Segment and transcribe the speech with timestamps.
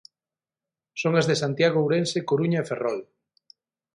[1.01, 2.99] Son as de Santiago, Ourense, Coruña e Ferrol.